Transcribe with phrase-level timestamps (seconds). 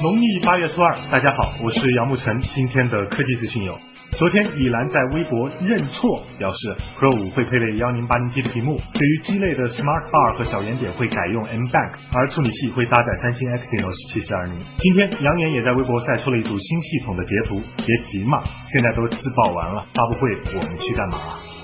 [0.00, 3.76] 农历八月初二，大家好，我是杨慕晨，今天的科技资讯有。
[4.12, 14.54] 昨天，李兰在微博认错，表示 Pro 五会配备幺零八零 P 的屏幕，对于鸡肋的 Smart Bar 和小圆点会改用 M Bank，而处理器会搭载三星 Exynos 七四二零。
[14.78, 21.18] 今天，杨言也在微博晒出了一组新系统的截图，别急嘛，现在都自爆完了，发布会我们去干嘛？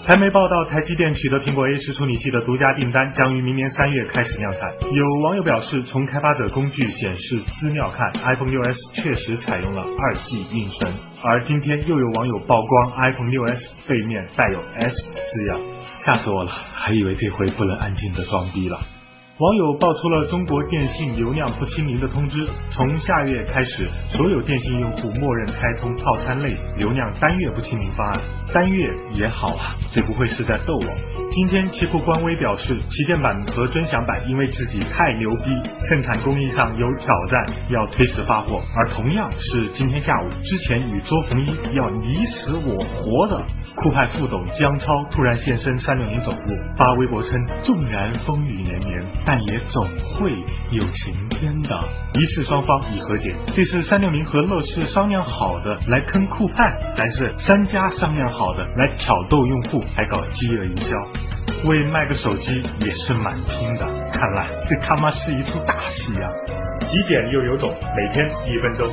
[0.07, 4.61] 台媒报道，台积电取得苹果 A 十处理器的独家订单，将于明年三月开始量产。
[4.93, 10.93] 有网友表示，从开发者工具显示资料看，iPhone 6s 确实采用了二 G 运存。
[11.23, 15.59] 而今天又有网友曝光 iPhone 6s 背面带有 S 字样，
[15.97, 18.81] 吓死我了，还以为这回不能安静的装逼了。
[19.39, 28.21] 网友爆出了中国电信流量不清零的通知，从下月开始，所有电信用户默认开通套餐类流量单月不清零方案。
[28.55, 31.24] 单月也好啊，这不会是在逗我？
[31.35, 38.63] 今天奇酷官微表示，旗舰版和尊享版因为自己太牛逼，生产工艺上有挑战，要推迟发货。
[38.77, 43.45] 而同样是今天下午，之前与周鸿祎要你死我活的
[43.75, 46.41] 酷派副董姜超突然现身三六零总部，
[46.77, 47.33] 发微博称，
[47.65, 50.31] 纵然风雨连绵，但也总会
[50.71, 51.71] 有晴天的。
[52.15, 60.95] 疑似双方已和解，这是三六零和乐视商量好的来坑酷派，还是三家商量好的来挑逗用户，还搞饥饿营销？
[61.67, 66.29] 为卖个手机也是蛮拼的，看来这他妈是一出大戏呀！
[66.81, 68.89] 极简又有种，每天一分钟。